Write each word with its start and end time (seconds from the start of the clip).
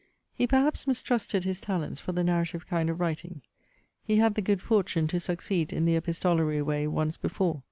He 0.33 0.47
perhaps 0.47 0.87
mistrusted 0.87 1.43
his 1.43 1.59
talents 1.59 1.99
for 1.99 2.11
the 2.11 2.23
narrative 2.23 2.65
kind 2.65 2.89
of 2.89 2.99
writing. 2.99 3.43
He 4.03 4.15
had 4.15 4.33
the 4.33 4.41
good 4.41 4.59
fortune 4.59 5.05
to 5.09 5.19
succeed 5.19 5.71
in 5.71 5.85
the 5.85 5.95
epistolary 5.95 6.63
way 6.63 6.87
once 6.87 7.17
before. 7.17 7.59